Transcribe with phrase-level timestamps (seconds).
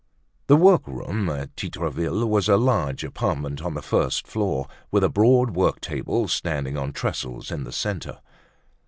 [0.47, 5.51] The workroom at Titreville's was a large apartment on the first floor, with a broad
[5.51, 8.17] work table standing on trestles in the centre.